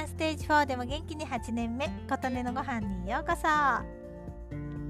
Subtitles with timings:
[0.00, 1.88] 今日でも元気に8年目。
[2.08, 3.48] 琴音のご飯にようこそ。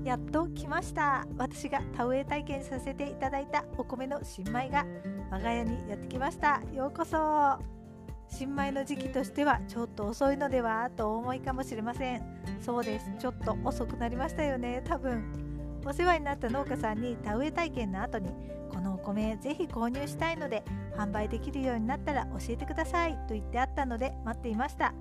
[0.04, 1.26] やっと来ました。
[1.38, 4.84] 私が田植え体験させていただいたお米の新米が
[5.30, 6.60] 我が家にやってきました。
[6.74, 7.58] ようこそ。
[8.28, 12.22] 新米の時期としてはちょっと遅いのではとお思いかもしれません。
[12.60, 13.10] そうです。
[13.18, 15.47] ちょっと遅くなりましたよね多分。
[15.84, 18.30] お世話になった農家さんに田植え体験の後に
[18.70, 20.62] このお米ぜひ購入したいので
[20.96, 24.92] 販売できるようになったら教えてくださいと言ってあったので待っていました。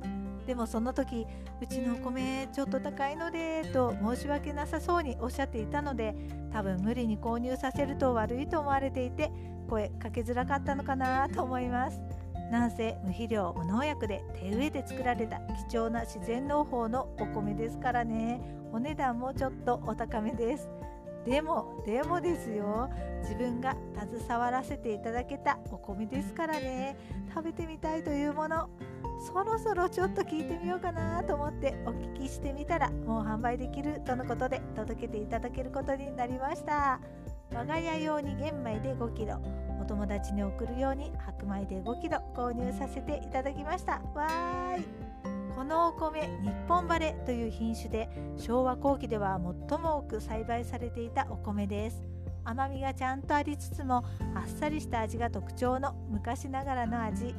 [0.45, 1.27] でもその時
[1.62, 6.16] うちのお米ちょっと高いのでと申し訳なさそうにおっしゃっていたので
[6.54, 9.30] 多分無理に購入させると悪いと思われていて
[9.70, 11.99] 声かけづらかったのかなと思います。
[12.51, 18.41] なんせ無肥料無農薬で手植えで作られた貴重な自然農法のお米ですからね。
[18.71, 20.70] お値段もちょっとお高めです。
[21.25, 22.89] でもでもですよ。
[23.21, 23.75] 自分が
[24.17, 26.95] 携わらせていただけたお米ですからね。
[27.33, 28.70] 食べてみたいというもの。
[29.20, 36.99] そろそろちょっと聞いてみようかなと思ってお聞きしてみたらもう販売できるとのことで届けていただけることになりました。
[37.51, 39.41] 我が家用に玄米で5キロ
[39.81, 44.01] お友達に送るように白米で5キロ購入させていただきました。
[44.13, 44.85] わーい。
[45.55, 49.39] このお米日本晴れという品種で昭和後期では
[49.70, 52.16] 最も多く栽培されていたお米です。
[52.48, 57.35] 甘みがちゃんとありつつもあっさりした味が特徴の昔ながらの味。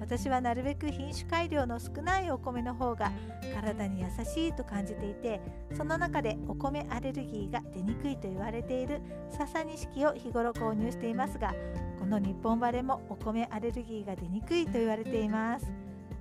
[0.00, 3.10] 私はなるべく品種改良の少ないお米の方が
[3.54, 5.40] 体に優しいと感じていて
[5.72, 11.54] その中でお米アレルギーが出にくいと言われている笹錦を日頃購入していますが
[11.98, 15.72] この日本バレもお米アレルギーが出にくいと言われています。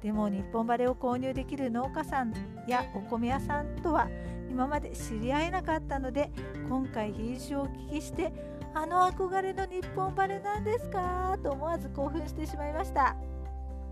[0.02, 2.34] でも日本バレを購入できる農家さん
[2.68, 4.08] やお米屋さんとは
[4.54, 6.30] 今まで知り合えなかったので
[6.70, 8.32] 今回品種をお聞きして
[8.76, 11.36] あの憧れの日本バレなんですか？
[11.44, 13.16] と思わず興奮してしまいました。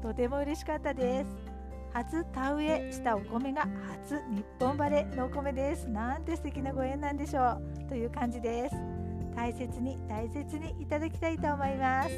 [0.03, 1.35] とても嬉しかったです。
[1.93, 3.67] 初田植えしたお米が
[4.03, 5.89] 初日本バレのお米です。
[5.89, 7.89] なんて素敵なご縁なんでしょう。
[7.89, 8.75] という感じです。
[9.35, 12.09] 大切に大切にいただきたいと思います。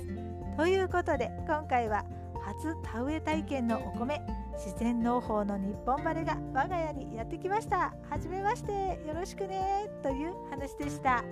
[0.57, 2.03] ということで今回は
[2.45, 4.21] 初田植え体験のお米
[4.53, 7.93] 自然農法の日本バレが我が家にやってきました。
[8.09, 8.71] はじめまして
[9.07, 11.23] よろしくねという話でした。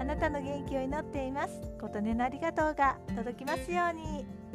[0.00, 1.60] あなたの元気を祈っています。
[1.80, 4.47] 琴音のありがとうが届きますように。